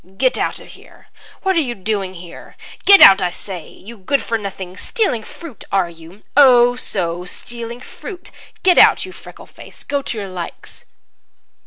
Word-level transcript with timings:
"Get 0.17 0.35
out 0.35 0.59
of 0.59 0.69
here! 0.69 1.09
What 1.43 1.55
are 1.55 1.59
you 1.61 1.75
doing 1.75 2.15
here? 2.15 2.57
Get 2.85 3.01
out, 3.01 3.21
I 3.21 3.29
say, 3.29 3.69
you 3.69 3.97
good 3.99 4.23
for 4.23 4.35
nothing! 4.35 4.75
Stealing 4.75 5.21
fruit, 5.23 5.63
are 5.71 5.91
you? 5.91 6.23
Oh, 6.35 6.75
so, 6.75 7.23
stealing 7.25 7.79
fruit! 7.81 8.31
Get 8.63 8.79
out, 8.79 9.05
you 9.05 9.11
freckle 9.11 9.45
face, 9.45 9.83
go 9.83 10.01
to 10.01 10.17
your 10.17 10.27
likes!" 10.27 10.85